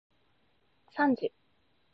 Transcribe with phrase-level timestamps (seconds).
[0.89, 1.31] さんじ